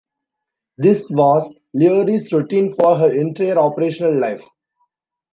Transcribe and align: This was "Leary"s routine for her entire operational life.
This 0.79 1.11
was 1.11 1.53
"Leary"s 1.75 2.33
routine 2.33 2.73
for 2.73 2.97
her 2.97 3.13
entire 3.13 3.59
operational 3.59 4.19
life. 4.19 4.43